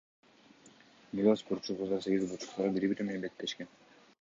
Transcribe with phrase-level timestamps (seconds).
[1.17, 3.71] Мурда спортчу кыздар сегиз бурчтукта бири бири менен беттешкен.